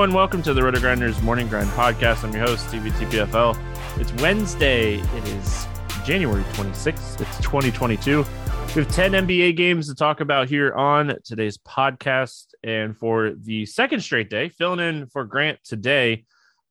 [0.00, 2.24] Everyone, welcome to the RotoGrinders Morning Grind Podcast.
[2.24, 2.88] I'm your host, Stevie.
[2.88, 4.94] It's Wednesday.
[4.94, 5.66] It is
[6.06, 7.20] January 26th.
[7.20, 8.20] It's 2022.
[8.20, 12.46] We have 10 NBA games to talk about here on today's podcast.
[12.64, 16.24] And for the second straight day, filling in for Grant today,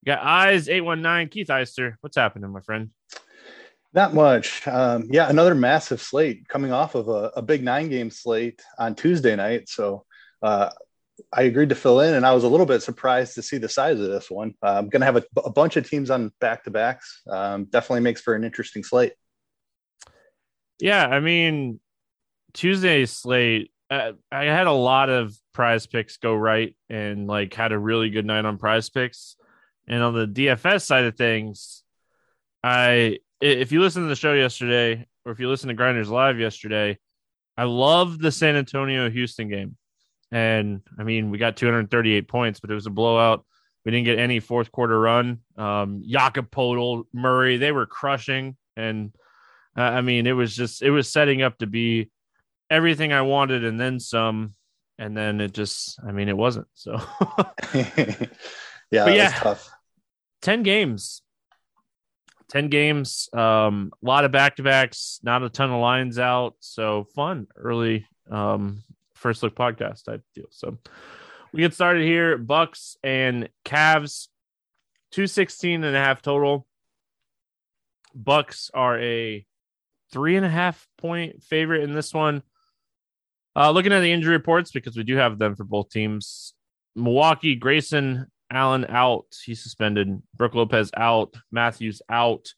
[0.07, 1.97] got Eyes 819, Keith Eister.
[2.01, 2.89] What's happening, my friend?
[3.93, 4.67] Not much.
[4.67, 8.95] Um, yeah, another massive slate coming off of a, a big nine game slate on
[8.95, 9.69] Tuesday night.
[9.69, 10.05] So
[10.41, 10.71] uh,
[11.31, 13.69] I agreed to fill in, and I was a little bit surprised to see the
[13.69, 14.53] size of this one.
[14.61, 17.21] Uh, I'm going to have a, a, bunch of teams on back to backs.
[17.29, 19.13] Um, definitely makes for an interesting slate.
[20.79, 21.79] Yeah, I mean,
[22.53, 27.79] Tuesday's slate, uh, I had a lot of PrizePicks go right and like had a
[27.79, 29.35] really good night on PrizePicks.
[29.87, 31.83] And on the DFS side of things,
[32.63, 36.39] I if you listen to the show yesterday or if you listen to Grinders Live
[36.39, 36.97] yesterday,
[37.57, 39.75] I love the San Antonio Houston game.
[40.31, 43.45] And I mean, we got 238 points, but it was a blowout.
[43.85, 45.39] We didn't get any fourth quarter run.
[45.57, 46.49] Um, Jakob
[47.13, 48.57] Murray, they were crushing.
[48.75, 49.13] And
[49.77, 52.11] uh, I mean, it was just, it was setting up to be
[52.69, 54.53] everything I wanted and then some.
[54.97, 56.67] And then it just, I mean, it wasn't.
[56.73, 56.93] So,
[57.73, 59.69] yeah, yeah, tough.
[60.41, 61.21] 10 games.
[62.49, 66.55] 10 games, um, a lot of back to backs, not a ton of lines out.
[66.59, 68.83] So fun early um,
[69.19, 70.47] first look podcast type deal.
[70.49, 70.77] So
[71.53, 72.37] we get started here.
[72.37, 74.27] Bucks and Cavs,
[75.11, 76.65] 216 and a half total.
[78.15, 79.45] Bucks are a
[80.11, 82.41] three and a half point favorite in this one.
[83.55, 86.53] Uh, looking at the injury reports, because we do have them for both teams.
[86.95, 89.25] Milwaukee, Grayson Allen out.
[89.43, 90.21] He's suspended.
[90.35, 91.35] Brook Lopez out.
[91.51, 92.53] Matthews out.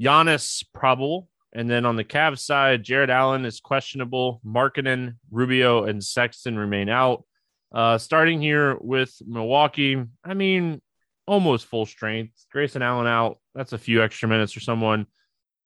[0.00, 1.28] Giannis probable.
[1.54, 4.40] And then on the Cavs side, Jarrett Allen is questionable.
[4.44, 7.24] Markkanen, Rubio, and Sexton remain out.
[7.72, 10.80] Uh, starting here with Milwaukee, I mean,
[11.26, 12.46] almost full strength.
[12.50, 13.38] Grayson Allen out.
[13.54, 15.06] That's a few extra minutes for someone.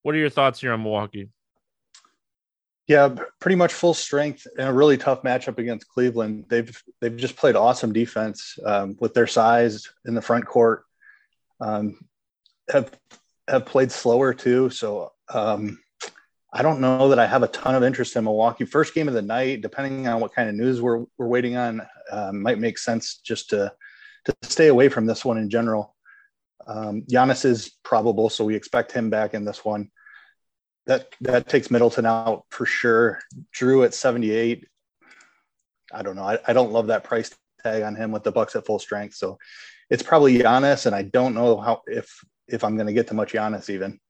[0.03, 1.31] What are your thoughts here on Milwaukee?
[2.87, 6.45] Yeah, pretty much full strength and a really tough matchup against Cleveland.
[6.49, 10.85] They've they've just played awesome defense um, with their size in the front court.
[11.61, 11.99] Um,
[12.69, 12.93] have
[13.49, 15.79] have played slower too, so um,
[16.53, 18.65] I don't know that I have a ton of interest in Milwaukee.
[18.65, 21.87] First game of the night, depending on what kind of news we're, we're waiting on,
[22.11, 23.73] uh, might make sense just to,
[24.25, 25.95] to stay away from this one in general.
[26.67, 29.91] Um, Giannis is probable, so we expect him back in this one.
[30.87, 33.21] That that takes Middleton out for sure.
[33.55, 34.67] Jrue at 78.
[35.93, 36.23] I don't know.
[36.23, 37.31] I, I don't love that price
[37.63, 39.15] tag on him with the Bucks at full strength.
[39.15, 39.39] So
[39.91, 43.15] it's probably Giannis, and I don't know how if if I'm going to get to
[43.15, 44.01] much Giannis even.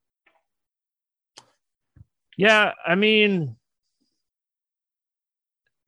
[2.36, 3.56] Yeah, I mean,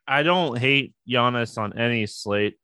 [0.07, 2.57] I don't hate Giannis on any slate.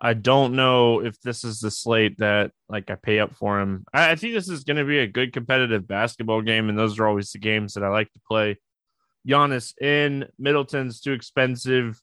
[0.00, 3.84] I don't know if this is the slate that like I pay up for him.
[3.92, 6.98] I, I think this is going to be a good competitive basketball game, and those
[6.98, 8.58] are always the games that I like to play.
[9.26, 12.00] Giannis in Middleton's too expensive.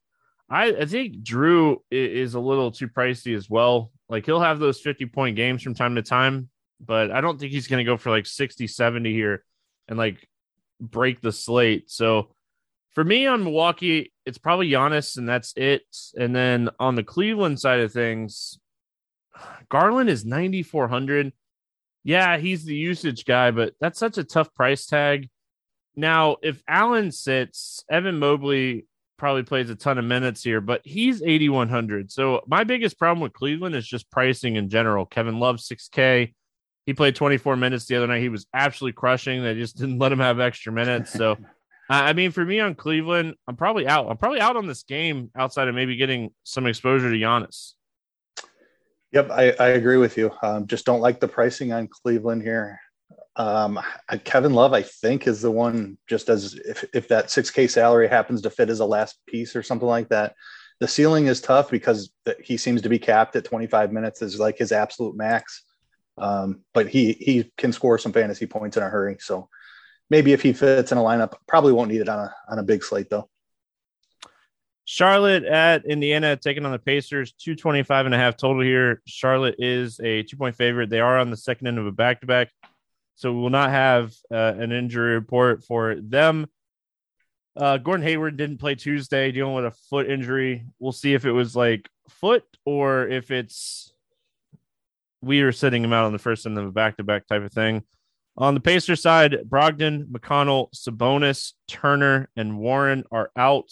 [0.50, 3.91] I, I think Jrue is a little too pricey as well.
[4.09, 6.50] Like he'll have those 50 point games from time to time,
[6.81, 9.45] but I don't think he's going to go for like 60, 70 here
[9.88, 10.28] and like
[10.91, 11.89] break the slate.
[11.89, 12.29] So
[12.94, 15.83] for me on Milwaukee, it's probably Giannis, and that's it.
[16.16, 18.59] And then on the Cleveland side of things,
[19.69, 21.33] Garland is 9,400.
[22.03, 25.29] Yeah, he's the usage guy, but that's such a tough price tag.
[25.95, 28.85] Now, if Allen sits, Evan Mobley
[29.17, 32.11] probably plays a ton of minutes here, but he's 8,100.
[32.11, 35.05] So my biggest problem with Cleveland is just pricing in general.
[35.05, 36.33] Kevin Love, 6K.
[36.85, 38.21] He played 24 minutes the other night.
[38.21, 39.43] He was absolutely crushing.
[39.43, 41.13] They just didn't let him have extra minutes.
[41.13, 41.37] So,
[41.90, 44.09] I mean, for me on Cleveland, I'm probably out.
[44.09, 47.73] I'm probably out on this game outside of maybe getting some exposure to Giannis.
[49.11, 50.31] Yep, I, I agree with you.
[50.41, 52.79] Um, just don't like the pricing on Cleveland here.
[53.35, 53.79] Um,
[54.23, 55.97] Kevin Love, I think, is the one.
[56.08, 59.63] Just as if if that 6K salary happens to fit as a last piece or
[59.63, 60.34] something like that.
[60.79, 62.11] The ceiling is tough because
[62.43, 65.63] he seems to be capped at 25 minutes is like his absolute max.
[66.17, 69.17] Um, but he he can score some fantasy points in a hurry.
[69.19, 69.49] So
[70.09, 72.63] maybe if he fits in a lineup, probably won't need it on a on a
[72.63, 73.29] big slate though.
[74.85, 79.01] Charlotte at Indiana taking on the Pacers, 225 and a half total here.
[79.07, 80.89] Charlotte is a two point favorite.
[80.89, 82.49] They are on the second end of a back to back.
[83.15, 86.47] So we will not have uh, an injury report for them.
[87.55, 90.65] Uh, Gordon Hayward didn't play Tuesday, dealing with a foot injury.
[90.79, 93.92] We'll see if it was like foot or if it's
[95.23, 97.43] we are sitting him out on the first end of a back to back type
[97.43, 97.84] of thing.
[98.35, 103.70] On the Pacer side, Brogdon, McConnell, Sabonis, Turner, and Warren are out.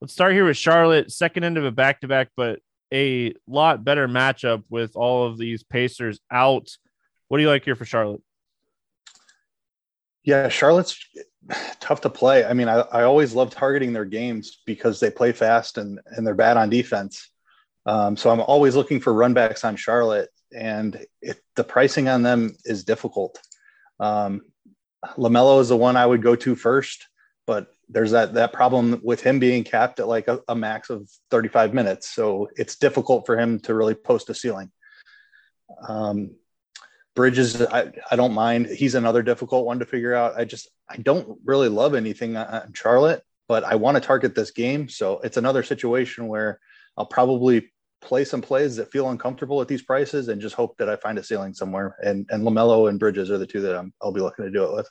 [0.00, 2.60] Let's start here with Charlotte, second end of a back to back, but
[2.92, 6.68] a lot better matchup with all of these Pacers out.
[7.28, 8.22] What do you like here for Charlotte?
[10.22, 10.98] Yeah, Charlotte's
[11.80, 12.44] tough to play.
[12.44, 16.26] I mean, I, I always love targeting their games because they play fast and, and
[16.26, 17.30] they're bad on defense.
[17.86, 22.56] Um, so I'm always looking for runbacks on Charlotte, and it, the pricing on them
[22.64, 23.38] is difficult.
[24.00, 24.42] Um,
[25.16, 27.06] LaMelo is the one I would go to first,
[27.46, 31.08] but there's that that problem with him being capped at like a, a max of
[31.30, 34.70] 35 minutes, so it's difficult for him to really post a ceiling.
[35.88, 36.36] Um,
[37.14, 38.66] Bridges, I, I don't mind.
[38.66, 40.38] He's another difficult one to figure out.
[40.38, 44.50] I just I don't really love anything on Charlotte, but I want to target this
[44.50, 44.90] game.
[44.90, 46.60] So it's another situation where
[46.96, 47.72] I'll probably
[48.06, 51.18] play some plays that feel uncomfortable at these prices and just hope that I find
[51.18, 51.96] a ceiling somewhere.
[52.02, 54.64] And and LaMelo and Bridges are the two that I'm, I'll be looking to do
[54.64, 54.88] it with.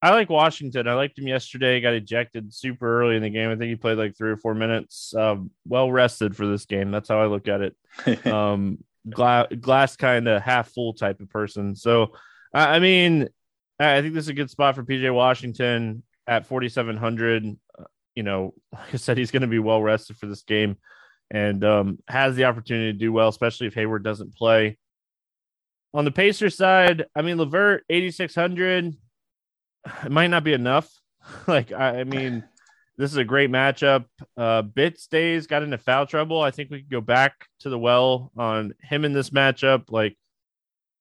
[0.00, 0.88] I like Washington.
[0.88, 1.80] I liked him yesterday.
[1.80, 3.50] Got ejected super early in the game.
[3.50, 5.14] I think he played like three or four minutes.
[5.14, 6.90] Um, well rested for this game.
[6.90, 8.26] That's how I look at it.
[8.26, 11.76] um, glass, glass kind of half full type of person.
[11.76, 12.14] So,
[12.52, 13.28] I mean,
[13.78, 17.56] I think this is a good spot for PJ Washington at 4,700.
[17.78, 17.84] Uh,
[18.16, 20.78] you know, like I said, he's going to be well rested for this game
[21.32, 24.78] and um, has the opportunity to do well, especially if Hayward doesn't play.
[25.94, 28.94] On the Pacer side, I mean, LeVert, 8,600.
[30.04, 30.90] It might not be enough.
[31.46, 32.44] like, I, I mean,
[32.98, 34.04] this is a great matchup.
[34.36, 36.40] Uh, Bitadze got into foul trouble.
[36.42, 39.90] I think we could go back to the well on him in this matchup.
[39.90, 40.18] Like,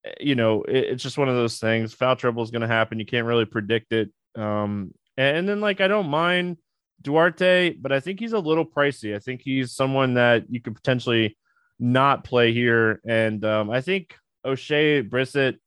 [0.06, 1.94] eh, you know, it, it's just one of those things.
[1.94, 3.00] Foul trouble is going to happen.
[3.00, 4.10] You can't really predict it.
[4.36, 6.58] Um, and, and then like I don't mind
[7.02, 9.16] Duarte, but I think he's a little pricey.
[9.16, 11.38] I think he's someone that you could potentially
[11.80, 13.02] not play here.
[13.06, 14.16] And um, I think
[14.46, 15.58] Oshae Brissett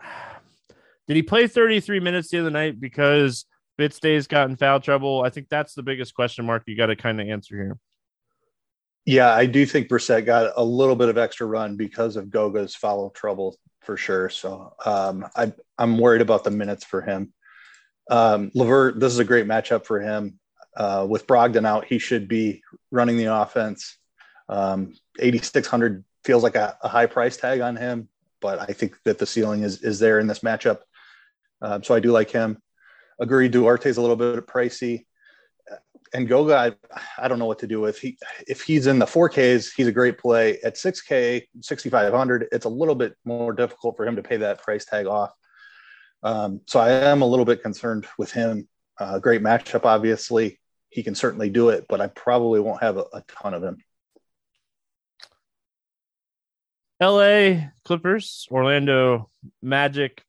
[1.08, 3.44] did he play 33 minutes the other night because
[3.78, 5.22] Bitadze's got in foul trouble.
[5.24, 7.78] I think that's the biggest question mark you got to kind of answer here.
[9.04, 12.76] Yeah, I do think Brissett got a little bit of extra run because of Goga's
[12.76, 14.28] foul trouble for sure.
[14.28, 17.32] So um, I, I'm worried about the minutes for him.
[18.10, 20.38] Um, Levert, this is a great matchup for him.
[20.76, 23.98] Uh, with Brogdon out, he should be running the offense.
[24.48, 28.08] Um, 8,600 feels like a, a, high price tag on him,
[28.40, 30.80] but I think that the ceiling is is there in this matchup.
[31.60, 32.58] Um, so I do like him
[33.22, 35.06] agree Duarte's a little bit pricey.
[36.14, 36.72] And Goga, I,
[37.16, 37.98] I, don't know what to do with.
[37.98, 40.58] He if he's in the 4Ks, he's a great play.
[40.62, 44.84] At 6K, 6,500, it's a little bit more difficult for him to pay that price
[44.84, 45.32] tag off.
[46.22, 48.68] Um, so I am a little bit concerned with him.
[49.00, 50.60] Uh, great matchup, obviously.
[50.92, 53.78] He can certainly do it, but I probably won't have a, a ton of him.
[57.00, 59.30] LA Clippers, Orlando
[59.62, 60.22] Magic.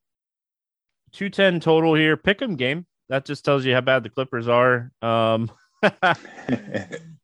[1.12, 2.18] 210 total here.
[2.18, 2.88] Pick 'em game.
[3.10, 4.92] That just tells you how bad the Clippers are.
[5.02, 5.52] Um,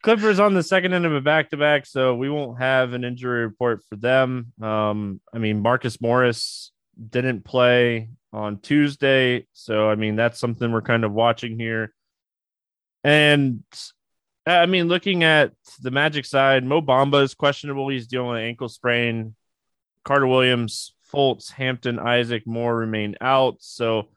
[0.04, 3.04] Clippers on the second end of a back to back, so we won't have an
[3.04, 4.52] injury report for them.
[4.62, 6.72] Um, I mean, Marcus Morris
[7.10, 11.94] didn't play on Tuesday, so I mean that's something we're kind of watching here.
[13.04, 13.64] And
[14.48, 17.90] uh, I mean, looking at the Magic side, Mo Bamba is questionable.
[17.90, 19.36] He's dealing with an ankle sprain.
[20.04, 23.58] Carter Williams Fultz, Hampton, Isaac, Moore remain out.
[23.60, 24.08] So,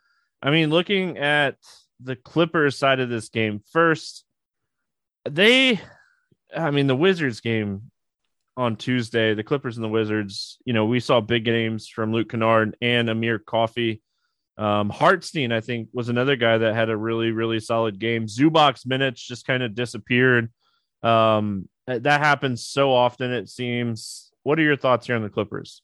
[0.43, 1.57] I mean, looking at
[2.01, 4.25] the Clippers side of this game first,
[5.29, 5.81] they,
[6.55, 7.91] I mean, the Wizards game
[8.57, 12.31] on Tuesday, the Clippers and the Wizards, you know, we saw big games from Luke
[12.31, 14.03] Kennard and Amir Coffey.
[14.59, 18.27] Um, Hartenstein, I think, was another guy that had a really, really solid game.
[18.27, 20.51] Zubac's minutes just kind of disappeared.
[21.03, 24.33] Um, that happens so often, it seems.
[24.43, 25.83] What are your thoughts here on the Clippers?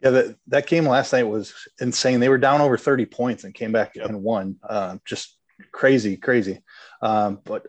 [0.00, 2.20] Yeah, that, that game last night was insane.
[2.20, 4.08] They were down over 30 points and came back yep.
[4.08, 4.56] and won.
[4.62, 5.36] Uh, just
[5.72, 6.60] crazy, crazy.
[7.00, 7.66] Um, but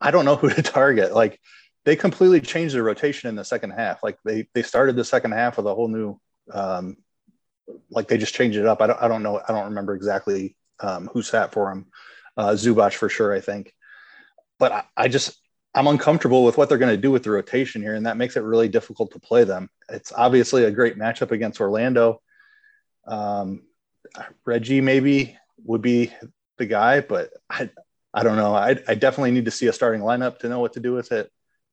[0.00, 1.14] I don't know who to target.
[1.14, 1.38] Like
[1.84, 4.02] they completely changed their rotation in the second half.
[4.02, 6.20] Like they they started the second half with a whole new
[6.52, 6.96] um,
[7.90, 8.80] like they just changed it up.
[8.80, 9.40] I don't I don't know.
[9.46, 11.86] I don't remember exactly um, who sat for him.
[12.36, 13.72] Uh, Zubac for sure, I think.
[14.58, 15.38] But I, I just
[15.74, 18.36] I'm uncomfortable with what they're going to do with the rotation here, and that makes
[18.36, 19.68] it really difficult to play them.
[19.88, 22.20] It's obviously a great matchup against Orlando.
[23.06, 23.62] Um,
[24.44, 26.12] Reggie maybe would be
[26.56, 27.70] the guy, but I
[28.12, 28.54] I don't know.
[28.54, 31.12] I, I definitely need to see a starting lineup to know what to do with
[31.12, 31.30] it.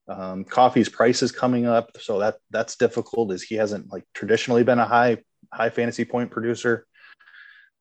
[0.08, 3.32] Um, Coffey's price is coming up, so that that's difficult.
[3.32, 5.18] As he hasn't like traditionally been a high
[5.56, 6.86] high fantasy point producer.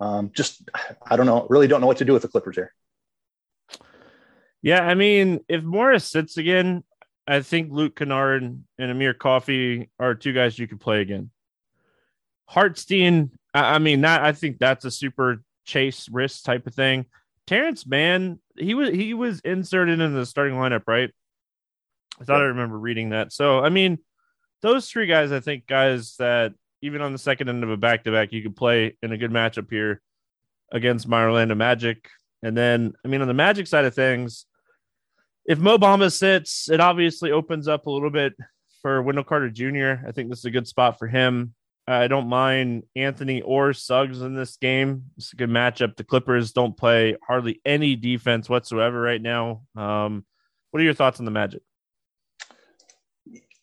[0.00, 0.68] Um, just
[1.08, 1.46] I don't know.
[1.50, 2.72] Really don't know what to do with the Clippers here.
[4.62, 6.84] Yeah, I mean, if Morris sits again,
[7.26, 11.30] I think Luke Kennard and Amir Coffey are two guys you could play again.
[12.50, 17.06] Hartstein, I, I mean, that I think that's a super chase risk type of thing.
[17.46, 21.10] Terance Mann, he was he was inserted in the starting lineup, right?
[22.20, 23.32] I thought I remember reading that.
[23.32, 23.98] So, I mean,
[24.62, 28.04] those three guys, I think, guys that even on the second end of a back
[28.04, 30.02] to back, you could play in a good matchup here
[30.70, 32.10] against my Orlando Magic.
[32.42, 34.44] And then, I mean, on the Magic side of things,
[35.46, 38.34] if Mo Bamba sits, it obviously opens up a little bit
[38.82, 40.06] for Wendell Carter Jr.
[40.06, 41.54] I think this is a good spot for him.
[41.88, 45.04] I don't mind Anthony or Suggs in this game.
[45.16, 45.96] It's a good matchup.
[45.96, 49.62] The Clippers don't play hardly any defense whatsoever right now.
[49.74, 50.26] Um,
[50.70, 51.62] what are your thoughts on the Magic?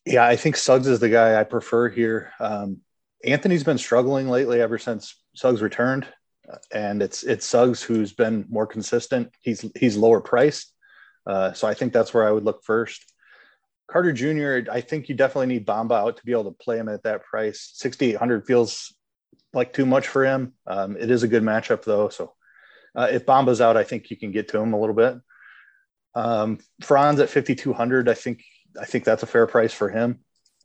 [0.08, 2.32] Yeah, I think Suggs is the guy I prefer here.
[2.40, 2.82] Um,
[3.26, 6.08] Anthony's been struggling lately ever since Suggs returned,
[6.72, 9.32] and it's it's Suggs who's been more consistent.
[9.42, 10.74] He's he's lower priced,
[11.26, 13.12] uh, so I think that's where I would look first.
[13.92, 16.88] Carter Jr., I think you definitely need Bamba out to be able to play him
[16.88, 17.72] at that price.
[17.74, 18.94] 6,800 feels
[19.54, 20.54] like too much for him.
[20.66, 22.08] Um, it is a good matchup though.
[22.08, 22.34] So
[22.96, 25.16] uh, if Bamba's out, I think you can get to him a little bit.
[26.16, 28.44] Um, Franz at 5,200, I think
[28.80, 30.20] I think that's a fair price for him.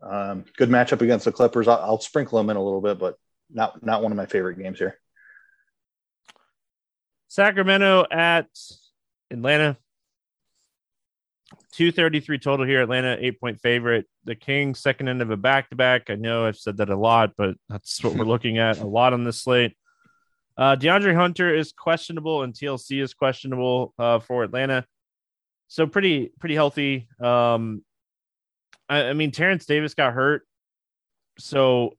[0.08, 1.68] Um, good matchup against the Clippers.
[1.68, 3.18] I'll, I'll sprinkle them in a little bit, but
[3.50, 4.98] not not one of my favorite games here.
[7.28, 8.48] Sacramento at
[9.30, 9.76] Atlanta.
[11.72, 12.82] 233 total here.
[12.82, 14.06] Atlanta, eight point favorite.
[14.25, 16.08] The Kings, second end of a back to back.
[16.08, 19.12] I know I've said that a lot, but that's what we're looking at a lot
[19.12, 19.76] on this slate.
[20.56, 24.86] Uh, DeAndre Hunter is questionable and TLC is questionable uh, for Atlanta.
[25.68, 27.08] So pretty, pretty healthy.
[27.20, 27.84] Um,
[28.88, 30.47] I, I mean, Terence Davis got hurt.
[31.38, 31.93] So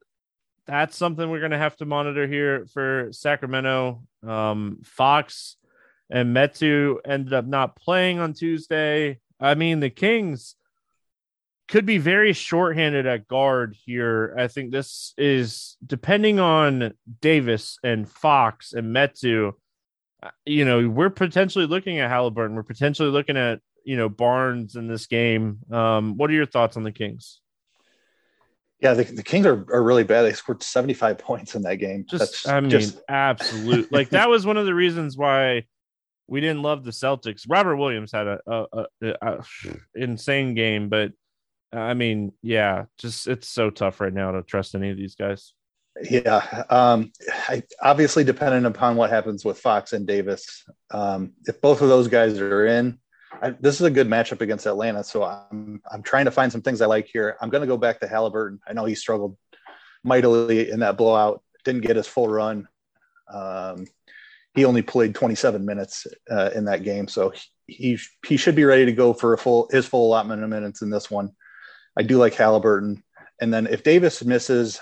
[0.65, 4.03] that's something we're going to have to monitor here for Sacramento.
[4.25, 5.58] Um, Fox
[6.10, 9.20] and Metu ended up not playing on Tuesday.
[9.39, 10.56] I mean, the Kings
[11.67, 14.34] could be very shorthanded at guard here.
[14.38, 19.51] I think this is depending on Davis and Fox and Metu.
[20.24, 22.56] Uh, you know, we're potentially looking at Halliburton.
[22.56, 25.60] We're potentially looking at you know Barnes in this game.
[25.72, 27.39] Um, what are your thoughts on the Kings?
[28.82, 30.24] Yeah, the, the Kings are, are really bad.
[30.24, 32.06] They scored 75 points in that game.
[32.08, 33.00] Just, That's I mean, just...
[33.08, 33.89] absolute.
[33.91, 35.63] like that was one of the reasons why
[36.27, 37.46] we didn't love the Celtics.
[37.48, 39.44] Robert Williams had a, a, a, a
[39.96, 41.13] insane game, but
[41.72, 45.53] I mean, yeah, just it's so tough right now to trust any of these guys.
[46.03, 50.65] Yeah, um, I, obviously dependent upon what happens with Fox and Davis.
[50.91, 53.00] Um, if both of those guys are in,
[53.41, 55.03] I, this is a good matchup against Atlanta.
[55.03, 57.38] So I'm I'm trying to find some things I like here.
[57.41, 58.60] I'm going to go back to Halliburton.
[58.67, 59.38] I know he struggled
[60.03, 61.43] mightily in that blowout.
[61.63, 62.67] Didn't get his full run.
[63.31, 63.86] Um,
[64.55, 67.34] he only played 27 minutes uh, in that game, so
[67.67, 70.81] he he should be ready to go for a full his full allotment of minutes
[70.81, 71.31] in this one.
[71.98, 73.03] I do like Halliburton,
[73.41, 74.79] and then if Davis misses,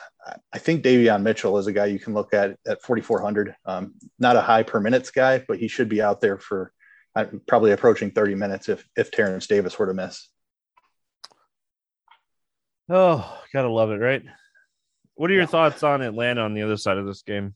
[0.54, 3.56] I think Davion Mitchell is a guy you can look at at 4,400.
[3.66, 6.72] Um, not a high per minutes guy, but he should be out there for
[7.16, 10.30] uh, probably approaching 30 minutes if if Terence Davis were to miss.
[12.90, 14.24] Oh, gotta love it, right?
[15.16, 15.48] What are your yeah.
[15.48, 17.56] thoughts on Atlanta on the other side of this game?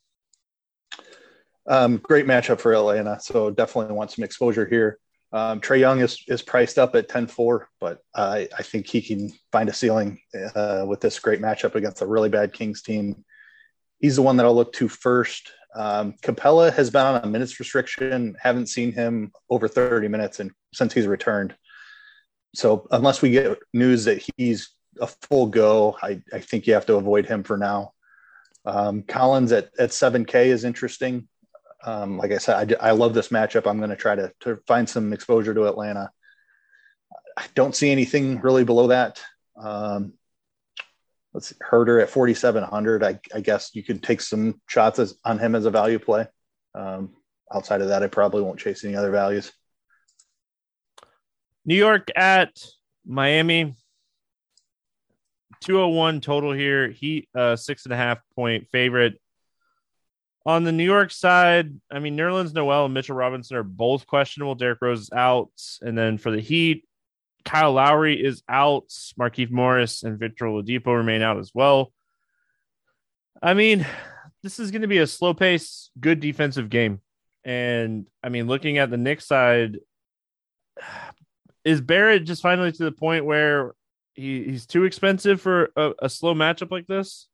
[1.68, 4.98] Um, great matchup for Atlanta, so definitely want some exposure here.
[5.32, 9.32] Um, Trae Young is, is priced up at 10-4, but I, I think he can
[9.52, 10.20] find a ceiling
[10.56, 13.24] uh, with this great matchup against a really bad Kings team.
[14.00, 15.52] He's the one that I'll look to first.
[15.76, 18.36] Um, Capela has been on a minutes restriction.
[18.42, 21.56] Haven't seen him over 30 minutes and since he's returned.
[22.56, 26.88] So unless we get news that he's a full go, I, I think you have
[26.88, 27.94] to avoid him for now.
[28.66, 31.28] Um, Collins at, at 7K is interesting.
[31.84, 33.68] Um, like I said, I, I love this matchup.
[33.68, 36.12] I'm going to try to, to find some exposure to Atlanta.
[37.38, 39.22] I don't see anything really below that.
[39.56, 40.14] Um,
[41.34, 43.04] let's see, Huerter at 4,700.
[43.04, 46.28] I, I, guess you could take some shots as, on him as a value play.
[46.76, 47.14] Um,
[47.54, 49.52] outside of that, I probably won't chase any other values.
[51.66, 52.52] New York at
[53.06, 53.76] Miami.
[55.62, 56.90] 201 total here.
[56.90, 59.20] Heat, uh, six and a half point favorite.
[60.46, 64.56] On the New York side, I mean, Nerlens Noel and Mitchell Robinson are both questionable.
[64.56, 65.52] Derrick Rose is out.
[65.82, 66.88] And then for the Heat,
[67.46, 68.88] Kyle Lowry is out.
[69.20, 71.92] Markieff Morris and Victor Oladipo remain out as well.
[73.42, 73.86] I mean,
[74.44, 77.02] this is going to be a slow pace, good defensive game.
[77.44, 79.78] And I mean, looking at the Knicks side,
[81.64, 83.74] is Barrett just finally to the point where
[84.14, 87.28] he, he's too expensive for a, a slow matchup like this?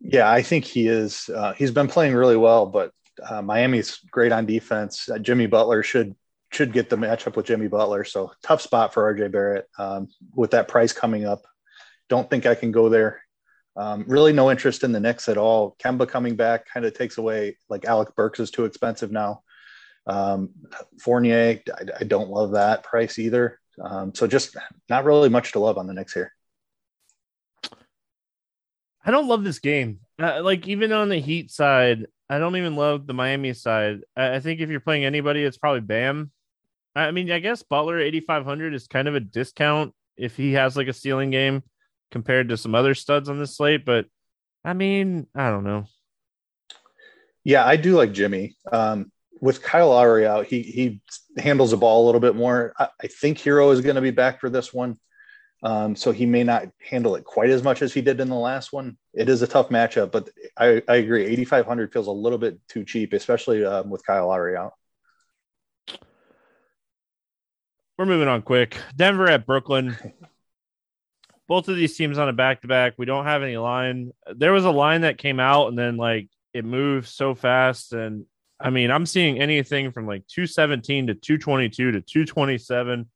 [0.00, 1.28] Yeah, I think he is.
[1.28, 2.92] Uh, he's been playing really well, but
[3.28, 5.08] uh, Miami's great on defense.
[5.08, 6.14] Uh, Jimmy Butler should
[6.52, 8.04] should get the matchup with Jimmy Butler.
[8.04, 11.42] So tough spot for RJ Barrett um, with that price coming up.
[12.08, 13.22] Don't think I can go there.
[13.76, 15.76] Um, really, no interest in the Knicks at all.
[15.82, 17.56] Kemba coming back kind of takes away.
[17.68, 19.42] Like Alec Burks is too expensive now.
[20.06, 20.50] Um,
[21.00, 23.60] Fournier, I, I, don't love that price either.
[23.80, 24.56] Um, so just
[24.88, 26.32] not really much to love on the Knicks here.
[29.04, 30.00] I don't love this game.
[30.20, 34.00] Uh, like even on the Heat side, I don't even love the Miami side.
[34.16, 36.32] I, I think if you're playing anybody, it's probably Bam.
[36.94, 40.88] I mean, I guess Butler 8500 is kind of a discount if he has like
[40.88, 41.62] a ceiling game
[42.10, 44.06] compared to some other studs on this slate, but
[44.64, 45.86] I mean, I don't know.
[47.44, 48.56] Yeah, I do like Jimmy.
[48.70, 51.00] Um, with Kyle Lowry out, he he
[51.38, 52.74] handles the ball a little bit more.
[52.78, 54.96] I, I think Herro is going to be back for this one.
[55.62, 58.34] Um, so he may not handle it quite as much as he did in the
[58.34, 58.96] last one.
[59.12, 61.26] It is a tough matchup, but I, I agree.
[61.26, 64.72] 8,500 feels a little bit too cheap, especially um, with Kyle Lowry out.
[68.00, 68.78] We're moving on quick.
[68.96, 69.94] Denver at Brooklyn.
[71.46, 72.94] Both of these teams on a back to back.
[72.96, 74.12] We don't have any line.
[74.34, 77.92] There was a line that came out and then like it moved so fast.
[77.92, 78.24] And
[78.58, 83.06] I mean, I'm seeing anything from like 217 to 222 to 227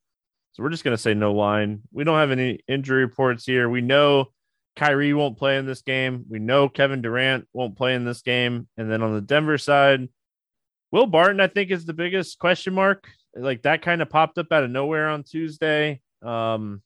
[0.53, 1.81] so we're just going to say no line.
[1.91, 3.71] We don't have any injury reports here.
[3.71, 4.33] We know
[4.77, 6.27] Kyrie won't play in this game.
[6.29, 8.69] We know Kevin Durant won't play in this game.
[8.77, 10.11] And then on the Denver side,
[10.93, 13.09] Will Barton, I think, is the biggest question mark.
[13.37, 16.01] Like that kind of popped up out of nowhere on Tuesday.
[16.23, 16.83] Um,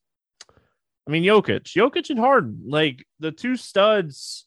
[1.06, 4.46] I mean, Jokic, Jokic and Harden, like the two studs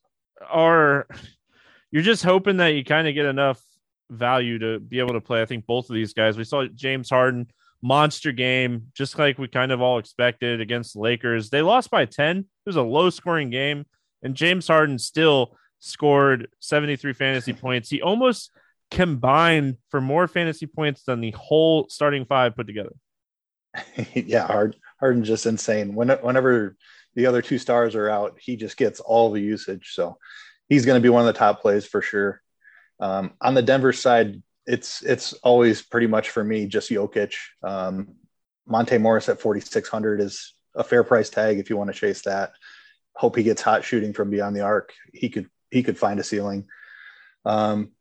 [0.49, 1.07] are,
[1.91, 3.61] you're just hoping that you kind of get enough
[4.09, 5.41] value to be able to play.
[5.41, 7.47] I think both of these guys, we saw James Harden
[7.81, 11.49] monster game, just like we kind of all expected against the Lakers.
[11.49, 12.37] They lost by 10.
[12.37, 13.85] It was a low scoring game,
[14.21, 17.89] and James Harden still scored 73 fantasy points.
[17.89, 18.51] He almost
[18.91, 22.93] combined for more fantasy points than the whole starting five put together.
[24.13, 25.95] yeah, Harden, Harden's just insane.
[25.95, 26.75] When, whenever
[27.15, 29.91] the other two stars are out, he just gets all the usage.
[29.93, 30.17] So
[30.69, 32.41] he's going to be one of the top plays for sure.
[32.99, 37.33] Um, on the Denver side, it's it's always pretty much for me just Jokic.
[37.63, 38.15] Um,
[38.67, 42.53] Monte Morris at 4600 is a fair price tag if you want to chase that.
[43.15, 44.93] Hope he gets hot shooting from beyond the arc.
[45.13, 46.67] He could he could find a ceiling.
[47.43, 47.91] Um,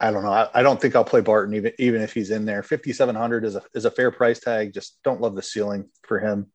[0.00, 0.32] I don't know.
[0.32, 2.62] I, I, don't think I'll play Barton even even if he's in there.
[2.62, 4.72] 5700 is a is a fair price tag.
[4.72, 6.46] Just don't love the ceiling for him.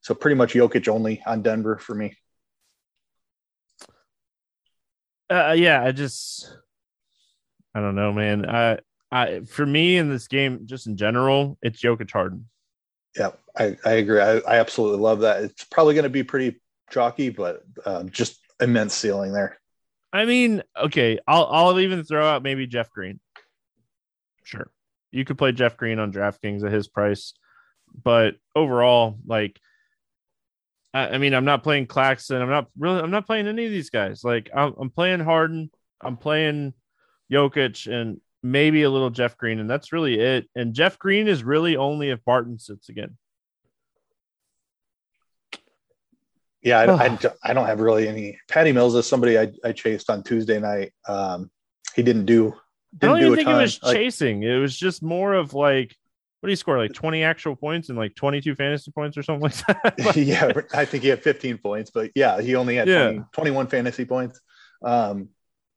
[0.00, 2.16] So pretty much Jokic only on Denver for me.
[5.30, 6.54] Uh, yeah, I just
[7.74, 8.48] I don't know, man.
[8.48, 8.78] I,
[9.10, 12.48] I for me in this game, just in general, it's Jokic Harden.
[13.16, 14.20] Yeah, I, I agree.
[14.20, 15.42] I, I absolutely love that.
[15.44, 19.58] It's probably going to be pretty chalky, but um, just immense ceiling there.
[20.12, 23.18] I mean, okay, I'll I'll even throw out maybe Jeff Green.
[24.44, 24.70] Sure,
[25.10, 27.32] you could play Jeff Green on DraftKings at his price,
[28.02, 29.58] but overall, like,
[30.92, 32.42] I, I mean, I'm not playing Claxton.
[32.42, 33.00] I'm not really.
[33.00, 34.22] I'm not playing any of these guys.
[34.22, 35.70] Like, I'm, I'm playing Harden.
[36.00, 36.74] I'm playing
[37.32, 40.48] Jokic, and maybe a little Jeff Green, and that's really it.
[40.54, 43.16] And Jeff Green is really only if Barton sits again.
[46.62, 48.38] Yeah, I, I, I, don't have really any.
[48.48, 50.92] Patty Mills is somebody I, I chased on Tuesday night.
[51.08, 51.50] Um,
[51.96, 52.54] he didn't do.
[52.98, 53.58] Didn't I don't do even think ton.
[53.58, 54.42] it was like, chasing.
[54.44, 55.96] It was just more of like,
[56.40, 56.78] what do you score?
[56.78, 60.16] Like twenty actual points and like twenty-two fantasy points or something like that.
[60.16, 63.10] yeah, I think he had fifteen points, but yeah, he only had yeah.
[63.10, 64.40] 20, 21 fantasy points.
[64.84, 65.30] Um,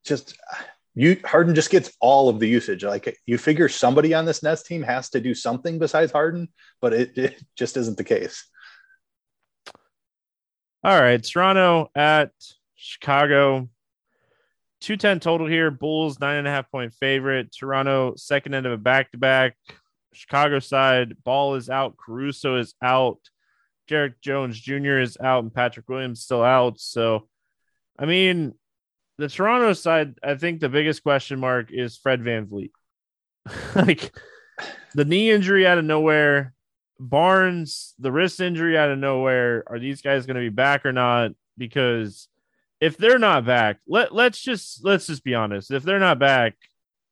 [0.04, 0.38] just
[0.96, 2.84] you Harden just gets all of the usage.
[2.84, 6.48] Like you figure somebody on this Nets team has to do something besides Harden,
[6.80, 8.46] but it, it just isn't the case.
[10.86, 12.30] All right, Toronto at
[12.76, 13.68] Chicago.
[14.82, 15.72] 210 total here.
[15.72, 17.52] Bulls nine and a half point favorite.
[17.52, 19.58] Toronto second end of a back to back.
[20.14, 21.98] Chicago side, Ball is out.
[21.98, 23.18] Caruso is out.
[23.88, 25.00] Derrick Jones Jr.
[25.00, 26.80] is out, and Patrick Williams still out.
[26.80, 27.28] So,
[27.98, 28.54] I mean,
[29.18, 32.70] the Toronto side, I think the biggest question mark is Fred VanVleet.
[33.76, 34.16] like
[34.94, 36.54] the knee injury out of nowhere,
[37.00, 39.64] Barnes, the wrist injury out of nowhere.
[39.68, 41.32] Are these guys going to be back or not?
[41.58, 42.28] Because
[42.80, 45.72] if they're not back, let let's just let's just be honest.
[45.72, 46.56] If they're not back,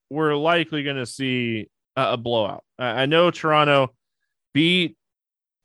[0.09, 2.63] we're likely going to see a, a blowout.
[2.77, 3.93] I, I know Toronto
[4.53, 4.97] beat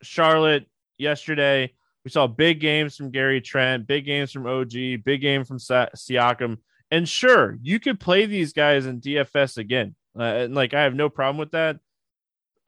[0.01, 4.71] Charlotte yesterday we saw big games from Gary Trent, big games from OG,
[5.03, 6.57] big game from Sa- Siakam.
[6.91, 9.95] And sure, you could play these guys in DFS again.
[10.17, 11.77] Uh, and like, I have no problem with that.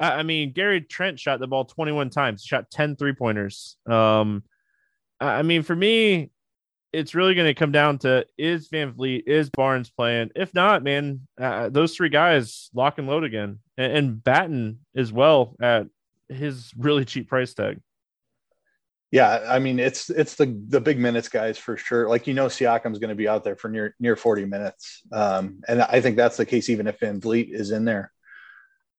[0.02, 3.78] I, mean, Gary Trent shot the ball 21 times, shot 10 three pointers.
[3.86, 4.44] Um,
[5.20, 6.32] I mean, for me,
[6.92, 10.32] it's really going to come down to is VanVleet, is Barnes playing?
[10.36, 15.14] If not, man, uh, those three guys lock and load again, and, and Batten as
[15.14, 15.88] well at
[16.28, 17.80] his really cheap price tag.
[19.12, 22.08] Yeah, I mean it's it's the the big minutes guys for sure.
[22.08, 25.62] Like you know, Siakam's going to be out there for near near forty minutes, um,
[25.68, 28.14] and I think that's the case even if VanVleet is in there.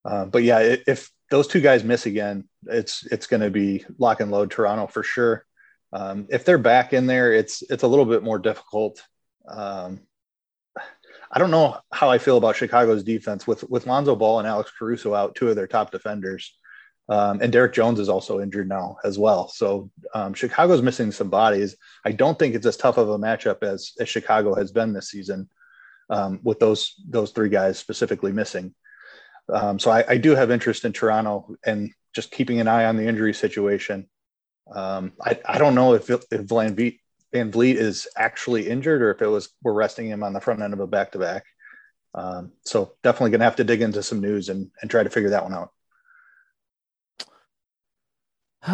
[0.05, 4.21] Uh, but yeah, if those two guys miss again, it's it's going to be lock
[4.21, 5.45] and load Toronto for sure.
[5.93, 9.03] Um, if they're back in there, it's it's a little bit more difficult.
[9.49, 10.01] Um,
[11.31, 14.71] I don't know how I feel about Chicago's defense with with Lonzo Ball and Alex
[14.79, 16.55] Caruso out, two of their top defenders,
[17.09, 19.49] um, and Derrick Jones is also injured now as well.
[19.49, 21.77] So um, Chicago's missing some bodies.
[22.05, 25.11] I don't think it's as tough of a matchup as as Chicago has been this
[25.11, 25.49] season
[26.11, 28.75] um, with those those three guys specifically missing.
[29.49, 32.97] Um, so I, I, do have interest in Toronto and just keeping an eye on
[32.97, 34.09] the injury situation.
[34.73, 36.95] Um, I, I don't know if, if Van, Vliet,
[37.35, 40.73] VanVleet is actually injured or if it was we're resting him on the front end
[40.73, 41.45] of a back to back.
[42.65, 45.31] So definitely going to have to dig into some news and, and try to figure
[45.31, 45.71] that one out.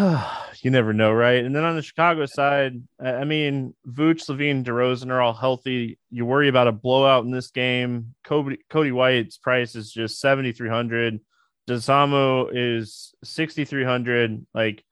[0.62, 1.44] you never know, right?
[1.44, 5.98] And then on the Chicago side, I mean, Vooch, LaVine, DeRozan are all healthy.
[6.10, 8.14] You worry about a blowout in this game.
[8.24, 11.20] Coby, Coby White's price is just seventy three hundred.
[11.68, 14.46] Dosunmu is sixty three hundred.
[14.52, 14.84] Like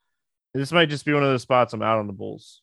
[0.55, 2.63] this might just be one of those spots I'm out on the Bulls.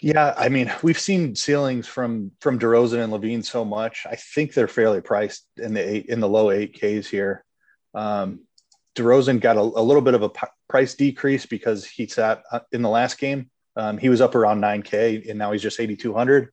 [0.00, 4.06] Yeah, I mean, we've seen ceilings from from DeRozan and LaVine so much.
[4.10, 7.44] I think they're fairly priced in the eight in the low eight Ks here.
[7.94, 8.40] Um,
[8.96, 12.60] DeRozan got a, a little bit of a p- price decrease because he sat uh,
[12.72, 13.50] in the last game.
[13.76, 16.50] Um, he was up around 9K and now he's just 8,200.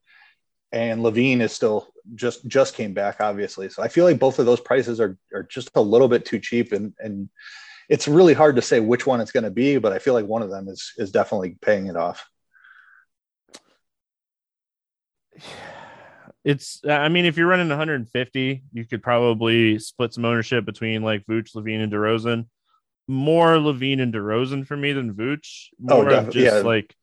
[0.72, 3.70] And LaVine is still just just came back, obviously.
[3.70, 6.40] So I feel like both of those prices are are just a little bit too
[6.40, 7.30] cheap, and and
[7.90, 9.80] it's really hard to say which one it's going to be.
[9.80, 12.24] But I feel like one of them is is definitely paying it off.
[16.44, 21.26] It's I mean, if you're running 150, you could probably split some ownership between like
[21.26, 22.46] Vooch, LaVine, and DeRozan.
[23.08, 25.68] More LaVine and DeRozan for me than Vooch.
[25.90, 26.62] Oh, More oh, of just yeah.
[26.62, 26.96] like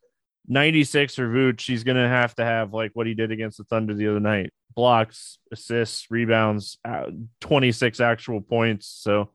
[0.48, 1.66] 96 or Vooch.
[1.66, 4.52] He's gonna have to have like what he did against the Thunder the other night:
[4.74, 7.10] blocks, assists, rebounds, uh,
[7.40, 8.86] 26 actual points.
[8.86, 9.30] So,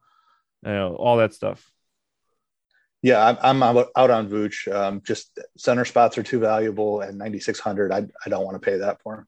[0.66, 1.70] you know, all that stuff.
[3.02, 4.72] Yeah, I'm, I'm out on Vooch.
[4.72, 7.92] Um, just center spots are too valuable, and 9600.
[7.92, 9.28] I I don't want to pay that for him.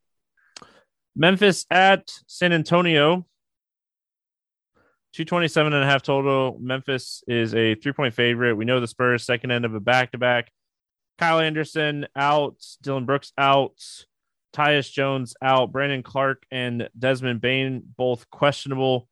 [1.16, 3.26] Memphis at San Antonio.
[5.14, 6.58] 227 and a half total.
[6.60, 8.56] Memphis is a three point favorite.
[8.56, 10.52] We know the Spurs second end of a back to back.
[11.20, 13.76] Kyle Anderson out, Dillon Brooks out,
[14.54, 19.08] Tyus Jones out, Brandon Clarke and Desmond Bane both questionable.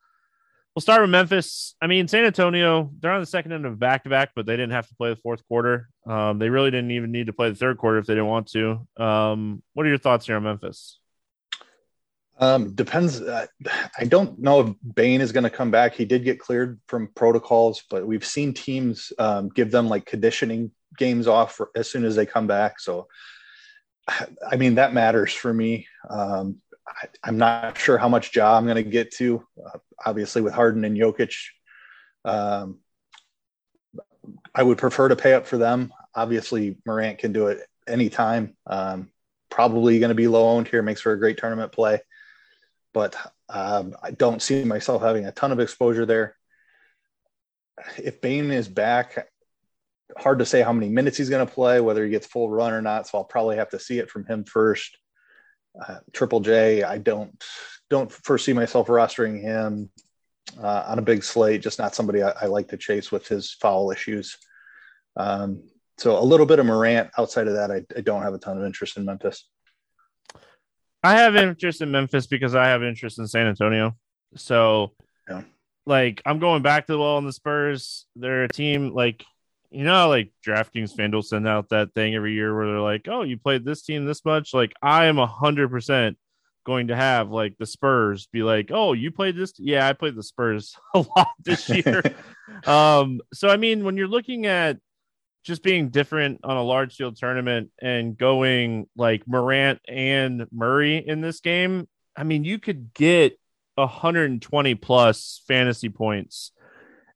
[0.75, 1.75] We'll start with Memphis.
[1.81, 4.53] I mean, San Antonio, they're on the second end of back to back, but they
[4.53, 5.89] didn't have to play the fourth quarter.
[6.07, 8.47] Um, they really didn't even need to play the third quarter if they didn't want
[8.53, 8.87] to.
[8.97, 11.00] Um, what are your thoughts here on Memphis?
[12.41, 13.21] Um, depends.
[13.21, 13.45] Uh,
[13.97, 15.93] I don't know if Bane is going to come back.
[15.93, 20.71] He did get cleared from protocols, but we've seen teams um, give them like conditioning
[20.97, 22.79] games off for, as soon as they come back.
[22.79, 23.07] So,
[24.09, 25.87] I mean, that matters for me.
[26.09, 26.57] Um,
[27.23, 29.45] I, am not sure how much job I'm going to get to.
[29.63, 31.35] Uh, obviously, with Harden and Jokic,
[32.25, 32.79] um,
[34.55, 35.93] I would prefer to pay up for them.
[36.15, 38.57] Obviously, Morant can do it anytime.
[38.65, 39.11] Um,
[39.51, 40.81] probably going to be low owned here.
[40.81, 42.01] Makes for a great tournament play
[42.93, 43.15] but
[43.49, 46.35] um, I don't see myself having a ton of exposure there.
[47.97, 49.27] If Bane is back,
[50.17, 52.73] hard to say how many minutes he's going to play, whether he gets full run
[52.73, 53.07] or not.
[53.07, 54.97] So I'll probably have to see it from him first.
[55.79, 57.41] Uh, Triple J, I don't
[57.89, 59.89] don't foresee myself rostering him
[60.61, 61.61] uh, on a big slate.
[61.61, 64.37] Just not somebody I, I, like to chase with his foul issues.
[65.17, 65.63] Um,
[65.97, 67.09] so a little bit of Morant.
[67.17, 69.47] Outside of that, I, I don't have a ton of interest in Memphis.
[71.03, 73.95] I have interest in Memphis because I have interest in San Antonio.
[74.35, 74.91] So,
[75.29, 75.43] yeah.
[75.85, 78.05] like, I'm going back to the well in the Spurs.
[78.15, 79.25] They're a team like,
[79.71, 83.23] you know, like DraftKings FanDuel send out that thing every year where they're like, oh,
[83.23, 84.53] you played this team this much.
[84.53, 86.17] Like, I am a hundred percent
[86.63, 89.53] going to have like the Spurs be like, oh, you played this?
[89.57, 92.03] Yeah, I played the Spurs a lot this year.
[92.65, 94.77] um, so I mean, when you're looking at
[95.43, 101.21] just being different on a large field tournament and going like Morant and Murray in
[101.21, 103.39] this game, I mean, you could get
[103.75, 106.51] 120 plus fantasy points,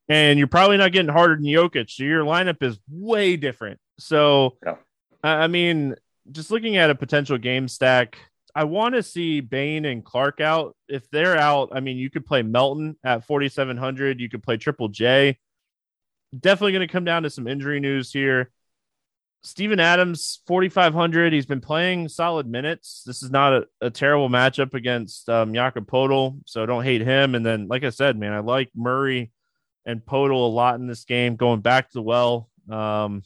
[0.10, 1.92] and you're probably not getting harder than Jokic.
[1.92, 3.80] So your lineup is way different.
[4.00, 4.76] So, yeah.
[5.24, 5.96] I mean,
[6.32, 8.18] just looking at a potential game stack,
[8.56, 10.76] I want to see Bane and Clarke out.
[10.88, 14.20] If they're out, I mean, you could play Melton at 4,700.
[14.20, 15.38] You could play Triple J
[16.40, 18.52] definitely going to come down to some injury news here.
[19.44, 21.32] Steven Adams, 4,500.
[21.32, 23.04] He's been playing solid minutes.
[23.06, 27.36] This is not a, a terrible matchup against um, Jakob Poeltl, so don't hate him.
[27.36, 29.32] And then, like I said, man, I like Murray
[29.86, 31.36] and Poeltl a lot in this game.
[31.36, 33.22] Going back to the well, um,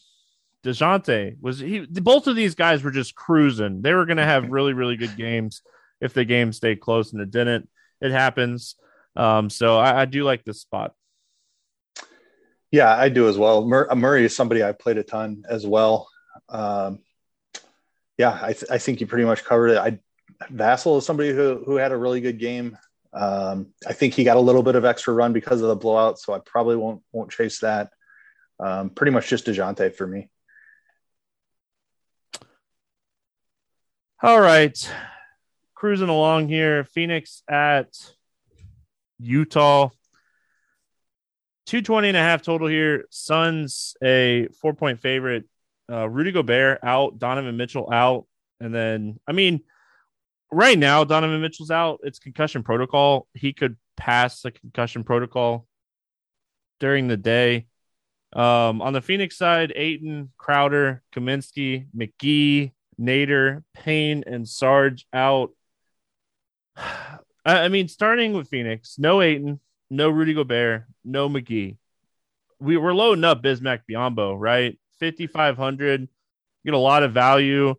[0.63, 1.85] Dejounte was he?
[1.85, 3.81] Both of these guys were just cruising.
[3.81, 5.61] They were going to have really, really good games
[6.01, 7.69] if the game stayed close, and it didn't.
[8.01, 8.75] It happens.
[9.15, 10.93] Um, so I, I do like this spot.
[12.71, 13.65] Yeah, I do as well.
[13.65, 16.07] Mur- Murray is somebody I played a ton as well.
[16.49, 16.99] Um,
[18.17, 19.77] yeah, I, th- I think you pretty much covered it.
[19.77, 19.99] I
[20.51, 22.77] Vassell is somebody who who had a really good game.
[23.11, 26.19] Um, I think he got a little bit of extra run because of the blowout,
[26.19, 27.91] so I probably won't won't chase that.
[28.59, 30.29] Um, pretty much just Dejounte for me.
[34.21, 34.77] All right,
[35.73, 36.83] cruising along here.
[36.83, 37.87] Phoenix at
[39.17, 39.89] Utah.
[41.69, 43.05] 220 and a half total here.
[43.11, 45.45] Suns a four point favorite.
[45.89, 48.25] Uh, Rudy Gobert out, Donovan Mitchell out.
[48.59, 49.61] And then, I mean,
[50.51, 51.99] right now, Donovan Mitchell's out.
[52.03, 53.27] It's concussion protocol.
[53.35, 55.67] He could pass the concussion protocol
[56.79, 57.67] during the day.
[58.33, 65.51] Um, on the Phoenix side, Ayton, Crowder, Kaminsky, McGee, Nader, Payne, and Sarge out.
[67.45, 71.77] I mean, starting with Phoenix, no Ayton, no Rudy Gobert, no McGee.
[72.59, 74.77] We were loading up Bismack Biyombo, right?
[74.99, 76.07] 5,500.
[76.65, 77.75] Get a lot of value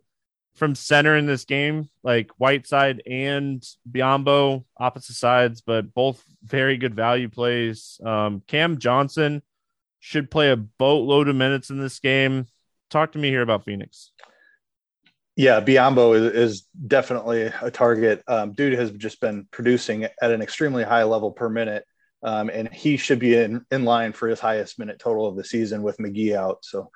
[0.55, 6.94] from center in this game, like Whiteside and Biyombo, opposite sides, but both very good
[6.94, 8.01] value plays.
[8.05, 9.42] Um, Cam Johnson
[10.01, 12.46] should play a boatload of minutes in this game.
[12.88, 14.12] Talk to me here about Phoenix.
[15.37, 18.23] Yeah, Biyombo is, is definitely a target.
[18.27, 21.85] Um, dude has just been producing at an extremely high level per minute
[22.22, 25.44] um, and he should be in, in line for his highest minute total of the
[25.44, 26.59] season with McGee out.
[26.64, 26.90] So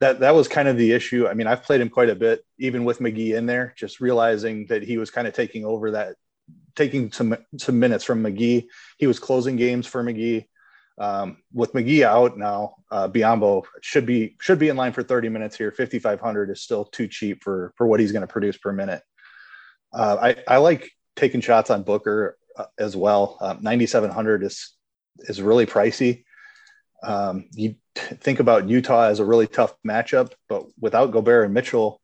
[0.00, 1.26] that that was kind of the issue.
[1.26, 4.66] I mean, I've played him quite a bit, even with McGee in there, just realizing
[4.66, 6.16] that he was kind of taking over that,
[6.74, 8.66] taking some some minutes from McGee.
[8.98, 10.46] He was closing games for McGee.
[10.98, 15.28] Um, with McGee out now, uh, Biyombo should be should be in line for 30
[15.28, 15.70] minutes here.
[15.70, 19.02] 5,500 is still too cheap for for what he's going to produce per minute.
[19.92, 23.38] Uh, I I like taking shots on Booker uh, as well.
[23.40, 24.72] Um, 9,700 is
[25.20, 26.24] is really pricey.
[27.02, 32.00] Um, you think about Utah as a really tough matchup, but without Gobert and Mitchell,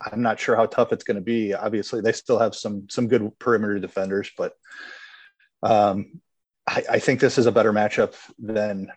[0.00, 1.54] I'm not sure how tough it's going to be.
[1.54, 4.52] Obviously, they still have some some good perimeter defenders, but
[5.62, 6.20] um,
[6.66, 8.92] I, I, think this is a better matchup than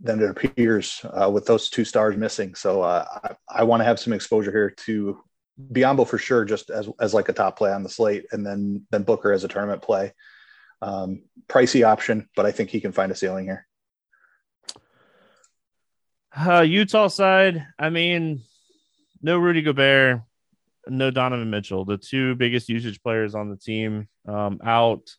[0.00, 2.54] than it appears uh, with those two stars missing.
[2.54, 5.20] So uh, I, I want to have some exposure here to
[5.60, 8.86] Biyombo for sure, just as as like a top play on the slate, and then
[8.90, 10.12] then Booker as a tournament play.
[10.80, 13.66] Um, pricey option, but I think he can find a ceiling here.
[16.36, 18.42] Uh, Utah side, I mean,
[19.20, 20.20] no Rudy Gobert,
[20.86, 25.16] no Donovan Mitchell, the two biggest usage players on the team um, out.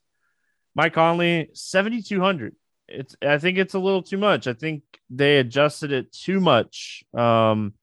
[0.75, 2.55] Mike Conley, 7,200.
[2.87, 4.47] It's, I think it's a little too much.
[4.47, 7.03] I think they adjusted it too much.
[7.13, 7.73] Um,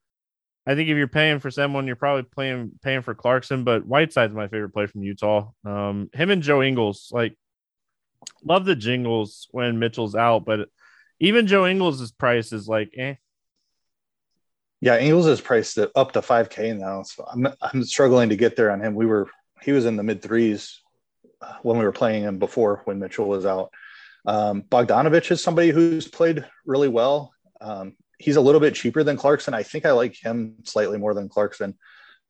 [0.66, 4.34] I think if you're paying for someone, you're probably paying paying for Clarkson, but Whiteside's
[4.34, 5.50] my favorite player from Utah.
[5.64, 7.36] Um, him and Joe Ingles, like,
[8.44, 10.68] love the jingles when Mitchell's out, but
[11.20, 13.14] even Joe Ingles' price is like, eh.
[14.80, 17.02] Yeah, Ingles is priced up to 5K now.
[17.02, 18.94] So I'm, I'm struggling to get there on him.
[18.94, 19.28] We were,
[19.62, 20.80] he was in the mid threes
[21.40, 23.70] uh, when we were playing him before when Mitchell was out.
[24.26, 27.32] Um, Bogdanovic is somebody who's played really well.
[27.60, 29.54] Um, he's a little bit cheaper than Clarkson.
[29.54, 31.74] I think I like him slightly more than Clarkson.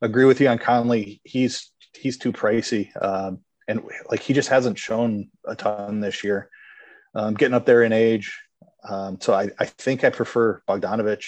[0.03, 1.21] Agree with you on Conley.
[1.25, 6.51] He's he's too pricey, um, and like he just hasn't shown a ton this year.
[7.15, 8.39] Um, getting up there in age,
[8.87, 11.25] um, so I, I think I prefer Bogdanovic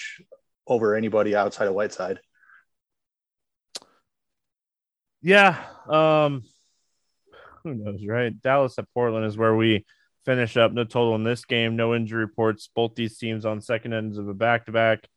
[0.67, 2.19] over anybody outside of Whiteside.
[5.21, 5.57] Yeah,
[5.89, 6.43] um,
[7.63, 8.39] who knows, right?
[8.41, 9.85] Dallas at Portland is where we
[10.29, 10.71] finish up.
[10.71, 11.75] No total in this game.
[11.75, 12.69] No injury reports.
[12.75, 15.07] Both these teams on second ends of a back to back.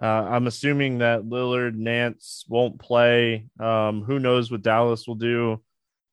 [0.00, 3.46] I'm assuming that Lillard, Nance won't play.
[3.60, 5.62] Um, who knows what Dallas will do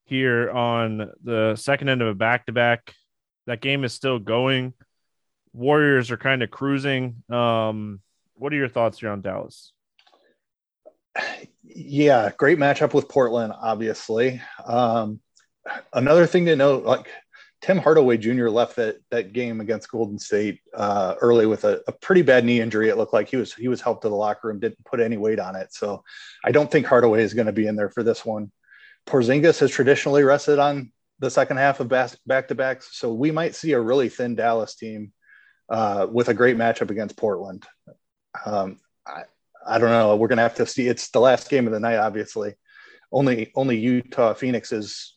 [0.06, 2.94] here on the second end of a back to back.
[3.48, 4.74] That game is still going.
[5.54, 7.24] Warriors are kind of cruising.
[7.32, 8.02] Um,
[8.36, 9.72] what are your thoughts here on Dallas?
[11.64, 14.42] Yeah, great matchup with Portland, obviously.
[14.64, 15.22] Um,
[15.92, 17.08] another thing to note, like
[17.62, 18.50] Tim Hardaway Jr.
[18.50, 22.62] left that that game against Golden State uh, early with a, a, pretty bad knee
[22.62, 22.90] injury.
[22.90, 25.18] It looked like he was he was helped to the locker room, didn't put any
[25.18, 25.74] weight on it.
[25.74, 26.04] So
[26.44, 28.52] I don't think Hardaway is going to be in there for this one.
[29.08, 33.56] Porzingis has traditionally rested on the second half of back to backs, so we might
[33.56, 35.12] see a really thin Dallas team
[35.70, 37.66] uh, with a great matchup against Portland.
[38.46, 39.24] Um, I,
[39.66, 40.16] I don't know.
[40.16, 40.88] We're going to have to see.
[40.88, 42.54] It's the last game of the night, obviously.
[43.12, 45.14] Only only Utah Phoenix is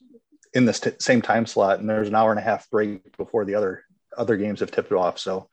[0.53, 3.45] in the t- same time slot, and there's an hour and a half break before
[3.45, 3.83] the other
[4.17, 5.17] other games have tipped off.
[5.19, 5.47] So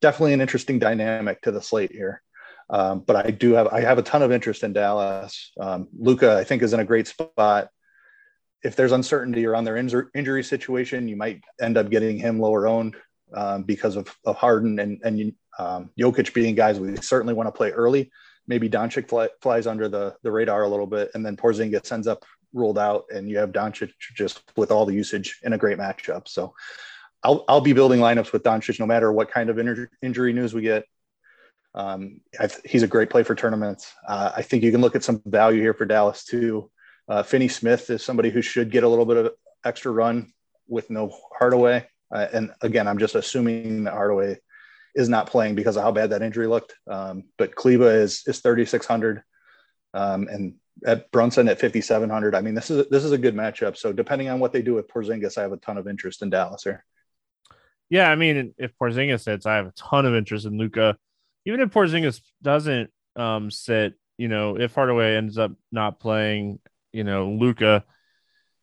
[0.00, 2.22] definitely an interesting dynamic to the slate here.
[2.70, 5.52] Um, but I do have I have a ton of interest in Dallas.
[5.60, 7.68] Um, Luka, I think, is in a great spot.
[8.62, 12.94] If there's uncertainty around their injury situation, you might end up getting him lower owned.
[13.34, 17.52] um, because of, of Harden and, and um, Jokic being guys we certainly want to
[17.52, 18.10] play early.
[18.46, 22.06] Maybe Doncic fly, flies under the, the radar a little bit, and then Porzingis ends
[22.06, 25.78] up ruled out, and you have Doncic just with all the usage in a great
[25.78, 26.28] matchup.
[26.28, 26.54] So
[27.22, 30.54] I'll, I'll be building lineups with Doncic no matter what kind of injury, injury news
[30.54, 30.84] we get.
[31.74, 32.20] Um,
[32.64, 33.92] he's a great play for tournaments.
[34.06, 36.70] Uh, I think you can look at some value here for Dallas too.
[37.08, 39.32] Uh, Finney Smith is somebody who should get a little bit of
[39.64, 40.32] extra run
[40.68, 41.86] with no Hardaway.
[42.12, 44.38] Uh, and again, I'm just assuming that Hardaway
[44.94, 46.74] is not playing because of how bad that injury looked.
[46.88, 49.22] Um, but Kleber is is 3,600,
[49.94, 50.54] um, and
[50.84, 52.34] at Brunson at 5,700.
[52.34, 53.76] I mean, this is this is a good matchup.
[53.76, 56.30] So depending on what they do with Porzingis, I have a ton of interest in
[56.30, 56.84] Dallas here.
[57.88, 60.96] Yeah, I mean, if Porzingis sits, I have a ton of interest in Luka.
[61.44, 66.60] Even if Porzingis doesn't um, sit, you know, if Hardaway ends up not playing,
[66.92, 67.84] you know, Luka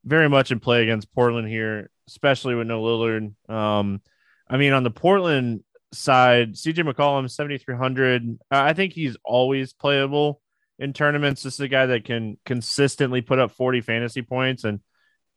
[0.05, 3.33] very much in play against Portland here, especially with no Lillard.
[3.49, 4.01] Um,
[4.49, 8.39] I mean, on the Portland side, CJ McCollum, 7,300.
[8.49, 10.41] I think he's always playable
[10.79, 11.43] in tournaments.
[11.43, 14.79] This is a guy that can consistently put up 40 fantasy points and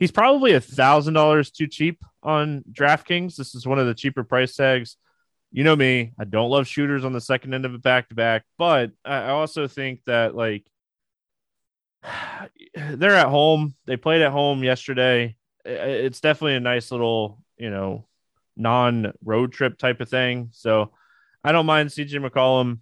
[0.00, 3.36] he's probably a thousand dollars too cheap on DraftKings.
[3.36, 4.96] This is one of the cheaper price tags.
[5.52, 8.14] You know me, I don't love shooters on the second end of a back to
[8.14, 10.64] back, but I also think that like
[12.74, 13.74] they're at home.
[13.86, 15.36] They played at home yesterday.
[15.64, 18.06] It's definitely a nice little, you know,
[18.56, 20.50] non road trip type of thing.
[20.52, 20.92] So
[21.44, 22.78] I don't mind CJ McCollum.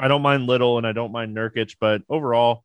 [0.00, 2.64] I don't mind Little and I don't mind Nurkic, but overall,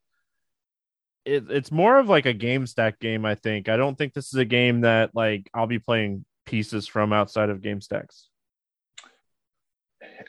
[1.24, 3.24] it, it's more of like a game stack game.
[3.24, 3.68] I think.
[3.68, 7.50] I don't think this is a game that like I'll be playing pieces from outside
[7.50, 8.28] of game stacks.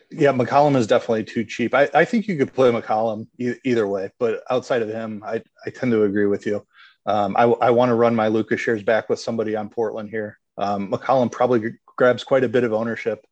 [0.09, 1.73] Yeah, McCollum is definitely too cheap.
[1.73, 5.43] I, I think you could play McCollum e- either way, but outside of him, I,
[5.65, 6.65] I tend to agree with you.
[7.05, 10.39] Um, I, I want to run my Luka's shares back with somebody on Portland here.
[10.57, 13.25] Um, McCollum probably grabs quite a bit of ownership.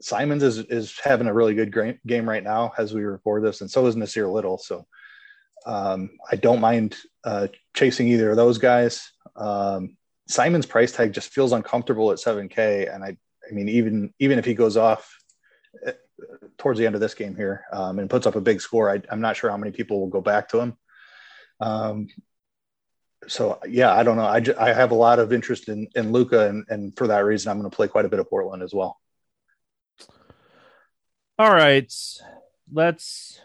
[0.00, 3.70] Simons is, is having a really good game right now as we record this, and
[3.70, 4.58] so is Nassir Little.
[4.58, 4.86] So
[5.66, 9.10] um, I don't mind uh, chasing either of those guys.
[9.36, 9.96] Um,
[10.28, 13.16] Simon's price tag just feels uncomfortable at 7K, and I,
[13.48, 15.18] I mean, even even if he goes off
[15.86, 15.92] uh,
[16.58, 19.02] towards the end of this game here um, and puts up a big score, I,
[19.10, 20.76] am not sure how many people will go back to him.
[21.60, 22.08] Um,
[23.28, 24.24] so yeah, I don't know.
[24.24, 27.50] I, I have a lot of interest in in Luka, and and for that reason,
[27.50, 28.98] I'm going to play quite a bit of Portland as well.
[31.36, 31.92] All right,
[32.72, 33.40] let's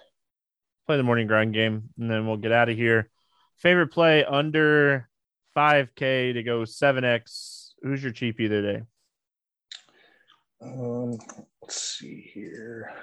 [0.85, 3.09] play the morning grind game, and then we'll get out of here.
[3.57, 5.09] Favorite play under
[5.57, 7.71] 5K to go 7X.
[7.81, 8.83] Who's your cheapie today?
[10.61, 11.17] Um,
[11.63, 12.93] let's see here.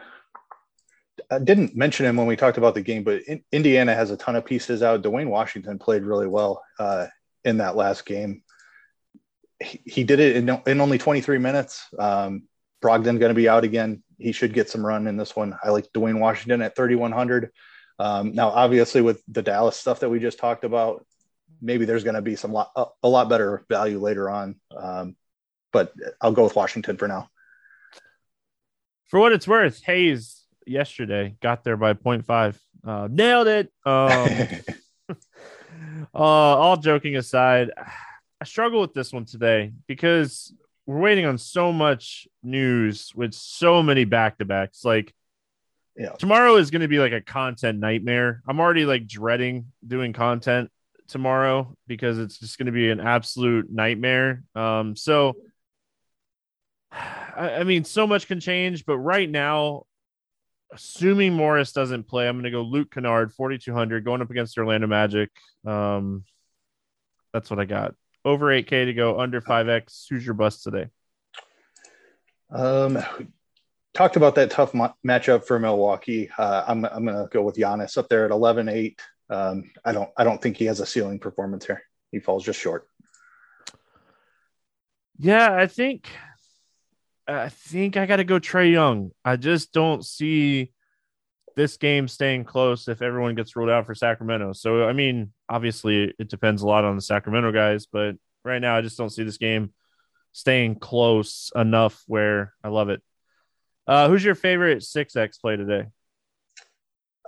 [1.33, 4.17] I didn't mention him when we talked about the game, but in, Indiana has a
[4.17, 5.03] ton of pieces out.
[5.03, 7.07] Duane Washington played really well uh,
[7.45, 8.45] in that last game.
[9.61, 11.87] He, he did it in, in, only 23 minutes.
[11.99, 12.45] Um,
[12.83, 14.03] Brogdon going to be out again.
[14.19, 15.57] He should get some run in this one.
[15.63, 17.51] I like Duane Washington at 3,100.
[17.99, 21.07] Um, now, obviously, with the Dallas stuff that we just talked about,
[21.61, 24.57] maybe there's going to be some lot, a, a, lot better value later on.
[24.77, 25.17] Um,
[25.73, 27.29] but I'll go with Washington for now.
[29.07, 32.59] For what it's worth, Hayes yesterday got there by 0.5.
[32.87, 33.73] Uh, nailed it.
[33.85, 34.29] Um,
[36.15, 37.71] uh, all joking aside,
[38.41, 40.53] I struggle with this one today because
[40.87, 44.85] we're waiting on so much news with so many back to backs.
[44.85, 45.13] Like,
[45.97, 46.11] yeah.
[46.11, 48.43] Tomorrow is going to be like a content nightmare.
[48.47, 50.71] I'm already like dreading doing content
[51.09, 54.43] tomorrow because it's just going to be an absolute nightmare.
[54.55, 55.37] Um, so
[56.93, 59.85] I, I mean, so much can change, but right now,
[60.73, 64.87] assuming Morris doesn't play, I'm going to go Luke Kennard, 4,200, going up against Orlando
[64.87, 65.31] Magic.
[65.67, 66.25] Um,
[67.33, 67.95] that's what I got.
[68.27, 70.07] Over 8K to go, under 5X.
[70.11, 70.89] Who's your bust today?
[72.51, 72.99] Um,
[73.95, 76.29] talked about that tough ma- matchup for Milwaukee.
[76.37, 79.01] Uh, I'm, I'm going to go with Giannis up there at 11 8.
[79.31, 81.83] Um, I don't I don't think he has a ceiling performance here.
[82.11, 82.89] He falls just short.
[85.19, 86.09] Yeah, I think
[87.27, 89.13] I think I got to go Trae Young.
[89.25, 90.73] I just don't see
[91.57, 94.53] this game staying close if everyone gets ruled out for Sacramento.
[94.53, 98.77] So I mean, obviously it depends a lot on the Sacramento guys, but right now
[98.77, 99.73] I just don't see this game
[100.33, 103.03] staying close enough where I love it.
[103.87, 105.87] Uh, who's your favorite six X play today?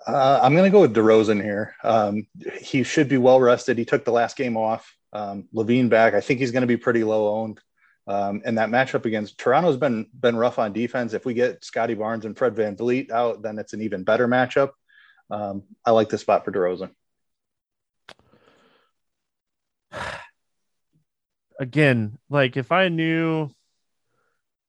[0.07, 1.75] Uh, I'm going to go with DeRozan here.
[1.83, 2.27] Um,
[2.61, 3.79] he should be well rested.
[3.79, 4.95] He took the last game off.
[5.13, 6.15] Um, LaVine back.
[6.15, 7.61] I think he's going to be pretty low owned.
[8.09, 11.13] Um, and that matchup against Toronto's been been rough on defense.
[11.13, 14.27] If we get Scottie Barnes and Fred Van VanVleet out, then it's an even better
[14.27, 14.71] matchup.
[15.31, 16.91] Um, I like the spot for DeRozan.
[21.61, 23.51] Again, like if I knew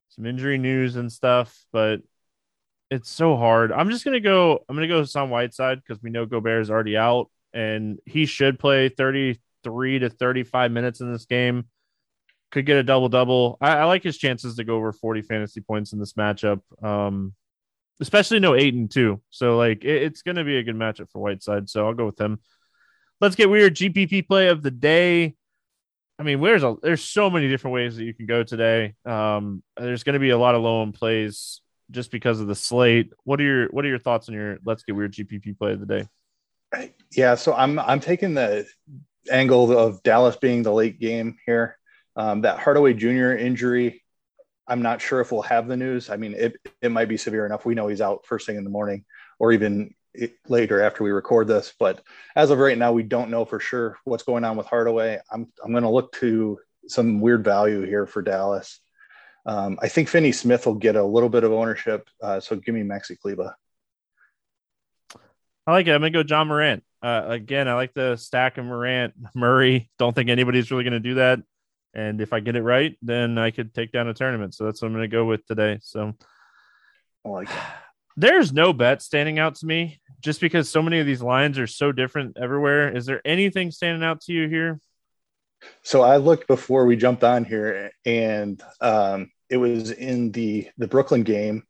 [0.09, 2.01] some injury news and stuff, but
[2.91, 3.71] it's so hard.
[3.71, 4.65] I'm just gonna go.
[4.67, 8.59] I'm gonna go Hassan Whiteside because we know Gobert is already out, and he should
[8.59, 11.69] play 33 to 35 minutes in this game.
[12.51, 13.57] Could get a double double.
[13.61, 16.61] I, I, like his chances to go over 40 fantasy points in this matchup.
[16.83, 17.33] Um,
[18.01, 19.21] especially no eight and two.
[19.29, 21.69] So like it, it's gonna be a good matchup for Whiteside.
[21.69, 22.39] So I'll go with him.
[23.21, 23.75] Let's get weird.
[23.75, 25.35] GPP play of the day.
[26.17, 28.95] I mean, there's a there's so many different ways that you can go today.
[29.05, 32.55] Um, there's going to be a lot of low end plays just because of the
[32.55, 33.13] slate.
[33.23, 35.79] What are your what are your thoughts on your let's get weird GPP play of
[35.79, 36.07] the day?
[37.15, 38.67] Yeah, so I'm I'm taking the
[39.31, 41.78] angle of Dallas being the late game here.
[42.15, 43.31] Um, that Hardaway Jr.
[43.33, 44.03] injury,
[44.67, 46.09] I'm not sure if we'll have the news.
[46.09, 47.65] I mean, it it might be severe enough.
[47.65, 49.05] We know he's out first thing in the morning,
[49.39, 49.93] or even
[50.47, 51.73] later after we record this.
[51.79, 52.01] But
[52.35, 55.19] as of right now, we don't know for sure what's going on with Hardaway.
[55.31, 58.79] I'm I'm going to look to some weird value here for Dallas.
[59.45, 62.09] Um, I think Finney Smith will get a little bit of ownership.
[62.21, 63.55] Uh, so give me Maxi Kleber.
[65.65, 65.91] I like it.
[65.91, 66.83] I'm gonna go John Morant.
[67.01, 69.89] Uh, again, I like the stack of Morant, Murray.
[69.99, 71.39] Don't think anybody's really gonna do that.
[71.93, 74.53] And if I get it right, then I could take down a tournament.
[74.53, 75.79] So that's what I'm gonna go with today.
[75.81, 76.13] So
[77.25, 77.55] I like it.
[78.17, 81.67] There's no bet standing out to me just because so many of these lines are
[81.67, 82.93] so different everywhere.
[82.93, 84.81] Is there anything standing out to you here?
[85.83, 90.87] So I looked before we jumped on here, and um, it was in the the
[90.87, 91.63] Brooklyn game,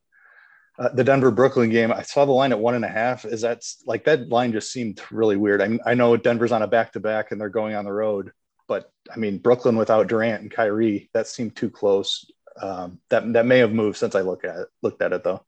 [0.77, 1.91] uh, the Denver Brooklyn game.
[1.91, 3.25] I saw the line at one and a half.
[3.25, 5.61] Is that like that line just seemed really weird?
[5.61, 8.31] I, I know Denver's on a back to back and they're going on the road,
[8.69, 12.31] but I mean Brooklyn without Durant and Kyrie, that seemed too close.
[12.61, 15.43] Um, that that may have moved since I looked at it, looked at it though.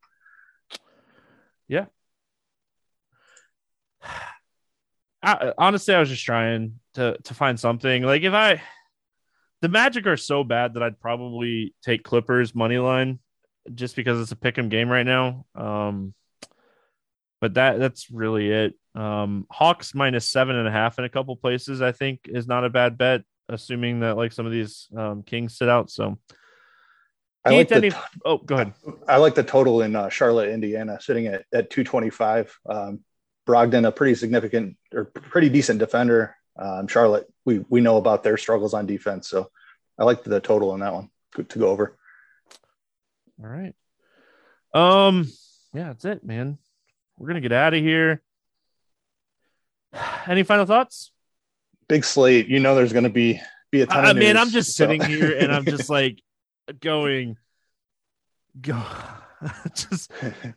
[1.70, 1.86] Yeah.
[5.24, 8.02] I, honestly, I was just trying to to find something.
[8.04, 8.62] Like if I
[9.62, 13.20] the Magic are so bad that I'd probably take Clippers money line
[13.76, 15.46] just because it's a pick 'em game right now.
[15.54, 16.16] Um,
[17.40, 18.74] but that that's really it.
[18.94, 22.66] Um, Hawks minus seven and a half in a couple places, I think, is not
[22.66, 25.90] a bad bet, assuming that like some of these um, Kings sit out.
[25.90, 26.18] So,
[27.46, 28.74] I like any, the, oh, go ahead.
[29.08, 32.60] I like the total in uh, Charlotte, Indiana, sitting at, at 225.
[32.70, 33.00] Um,
[33.48, 36.36] Brogdon, a pretty significant or pretty decent defender.
[36.58, 39.50] Um, Charlotte, we we know about their struggles on defense, so
[39.98, 41.98] I like the total in that one to go over.
[43.42, 43.74] All right.
[44.74, 45.28] Um.
[45.74, 46.58] Yeah, that's it, man.
[47.18, 48.22] We're gonna get out of here.
[50.28, 51.12] Any final thoughts?
[51.88, 52.48] Big slate.
[52.48, 53.42] You know, there's gonna be
[53.72, 54.06] be a ton.
[54.06, 54.84] I mean, I'm just so.
[54.84, 56.22] sitting here and I'm just like
[56.80, 57.38] going,
[58.60, 58.82] go.
[59.74, 60.12] just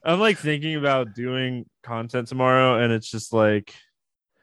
[0.04, 3.74] I'm like thinking about doing content tomorrow, and it's just like,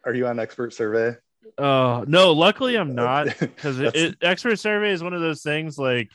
[0.06, 1.16] are you on expert survey?
[1.58, 3.80] Oh no, luckily I'm not because
[4.22, 6.10] expert survey is one of those things like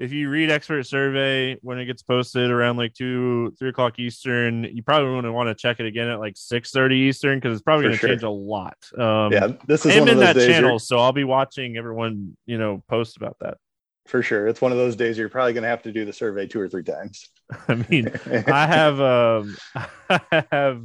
[0.00, 4.64] if you read expert survey when it gets posted around like two three o'clock eastern
[4.64, 7.52] you probably want to want to check it again at like 6 30 eastern because
[7.52, 8.08] it's probably going to sure.
[8.08, 11.76] change a lot um yeah this is one in that channel so i'll be watching
[11.76, 13.58] everyone you know post about that
[14.06, 16.12] for sure it's one of those days you're probably going to have to do the
[16.12, 17.28] survey two or three times
[17.68, 18.10] i mean
[18.48, 19.56] i have um
[20.08, 20.82] i have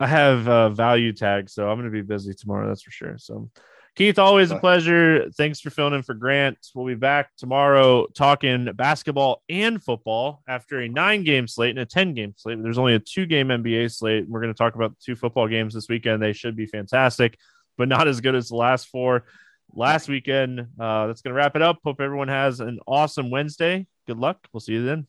[0.00, 2.68] I have a value tag, so I'm going to be busy tomorrow.
[2.68, 3.18] That's for sure.
[3.18, 3.50] So,
[3.98, 5.28] Keith, always a pleasure.
[5.36, 6.56] Thanks for filling in for Grant.
[6.72, 11.84] We'll be back tomorrow talking basketball and football after a nine game slate and a
[11.84, 12.62] 10 game slate.
[12.62, 14.28] There's only a two game NBA slate.
[14.28, 16.22] We're going to talk about the two football games this weekend.
[16.22, 17.40] They should be fantastic,
[17.76, 19.24] but not as good as the last four
[19.74, 20.60] last weekend.
[20.78, 21.80] Uh, that's going to wrap it up.
[21.82, 23.84] Hope everyone has an awesome Wednesday.
[24.06, 24.46] Good luck.
[24.52, 25.08] We'll see you then.